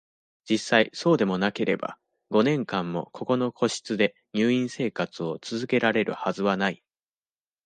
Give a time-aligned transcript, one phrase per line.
[0.49, 1.99] 実際、そうでもなければ、
[2.31, 6.83] 五年間も、ここの個室で、入院生活を続けられるはずはない。